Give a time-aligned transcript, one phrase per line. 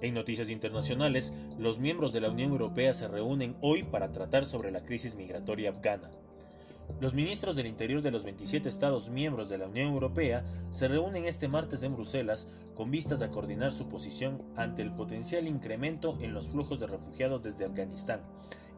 [0.00, 4.70] En noticias internacionales, los miembros de la Unión Europea se reúnen hoy para tratar sobre
[4.70, 6.10] la crisis migratoria afgana.
[7.00, 11.26] Los ministros del Interior de los 27 Estados miembros de la Unión Europea se reúnen
[11.26, 16.32] este martes en Bruselas con vistas a coordinar su posición ante el potencial incremento en
[16.32, 18.20] los flujos de refugiados desde Afganistán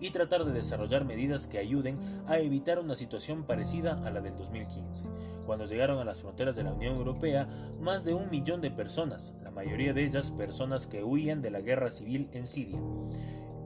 [0.00, 4.36] y tratar de desarrollar medidas que ayuden a evitar una situación parecida a la del
[4.36, 5.04] 2015,
[5.46, 7.48] cuando llegaron a las fronteras de la Unión Europea
[7.80, 11.60] más de un millón de personas, la mayoría de ellas personas que huían de la
[11.60, 12.78] guerra civil en Siria.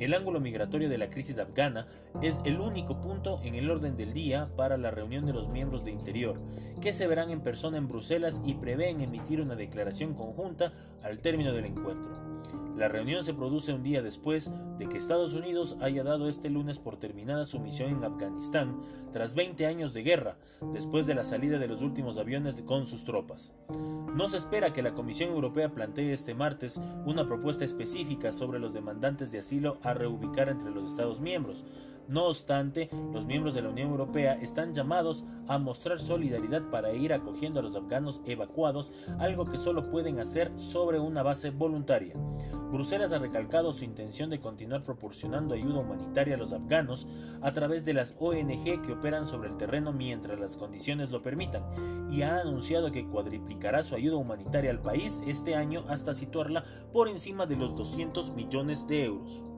[0.01, 1.87] El ángulo migratorio de la crisis afgana
[2.21, 5.85] es el único punto en el orden del día para la reunión de los miembros
[5.85, 6.41] de Interior,
[6.81, 10.73] que se verán en persona en Bruselas y prevén emitir una declaración conjunta
[11.03, 12.13] al término del encuentro.
[12.77, 16.81] La reunión se produce un día después de que Estados Unidos haya dado este lunes
[16.81, 18.81] por terminada su misión en Afganistán
[19.13, 20.37] tras 20 años de guerra,
[20.73, 23.53] después de la salida de los últimos aviones con sus tropas.
[24.17, 28.73] No se espera que la Comisión Europea plantee este martes una propuesta específica sobre los
[28.73, 31.65] demandantes de asilo a reubicar entre los Estados miembros.
[32.07, 37.15] No obstante, los miembros de la Unión Europea están llamados a mostrar solidaridad para ir
[37.15, 42.15] acogiendo a los afganos evacuados, algo que solo pueden hacer sobre una base voluntaria.
[42.71, 47.07] Bruselas ha recalcado su intención de continuar proporcionando ayuda humanitaria a los afganos
[47.41, 51.63] a través de las ONG que operan sobre el terreno mientras las condiciones lo permitan
[52.11, 57.09] y ha anunciado que cuadriplicará su ayuda humanitaria al país este año hasta situarla por
[57.09, 59.54] encima de los 200 millones de euros.